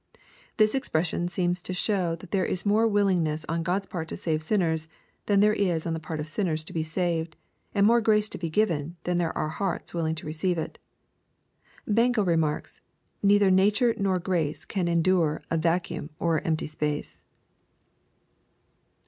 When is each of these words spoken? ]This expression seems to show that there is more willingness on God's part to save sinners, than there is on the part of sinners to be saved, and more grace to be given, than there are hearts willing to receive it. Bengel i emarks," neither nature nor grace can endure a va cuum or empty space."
]This 0.57 0.73
expression 0.73 1.27
seems 1.27 1.61
to 1.61 1.75
show 1.75 2.15
that 2.15 2.31
there 2.31 2.43
is 2.43 2.65
more 2.65 2.87
willingness 2.87 3.45
on 3.47 3.61
God's 3.61 3.85
part 3.85 4.07
to 4.07 4.17
save 4.17 4.41
sinners, 4.41 4.89
than 5.27 5.41
there 5.41 5.53
is 5.53 5.85
on 5.85 5.93
the 5.93 5.99
part 5.99 6.19
of 6.19 6.27
sinners 6.27 6.63
to 6.63 6.73
be 6.73 6.81
saved, 6.81 7.37
and 7.75 7.85
more 7.85 8.01
grace 8.01 8.27
to 8.29 8.39
be 8.39 8.49
given, 8.49 8.95
than 9.03 9.19
there 9.19 9.37
are 9.37 9.49
hearts 9.49 9.93
willing 9.93 10.15
to 10.15 10.25
receive 10.25 10.57
it. 10.57 10.79
Bengel 11.87 12.27
i 12.27 12.33
emarks," 12.33 12.79
neither 13.21 13.51
nature 13.51 13.93
nor 13.95 14.17
grace 14.17 14.65
can 14.65 14.87
endure 14.87 15.43
a 15.51 15.57
va 15.59 15.79
cuum 15.79 16.09
or 16.17 16.41
empty 16.41 16.65
space." 16.65 17.21